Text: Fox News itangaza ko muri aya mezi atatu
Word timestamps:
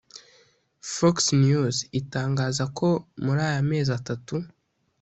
Fox 0.93 1.17
News 1.43 1.75
itangaza 1.99 2.63
ko 2.77 2.87
muri 3.23 3.39
aya 3.49 3.61
mezi 3.71 3.89
atatu 3.99 4.35